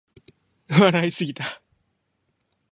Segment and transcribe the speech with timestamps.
[0.67, 1.61] 笑いすぎた